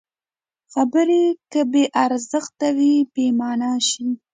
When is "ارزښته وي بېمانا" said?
2.03-3.73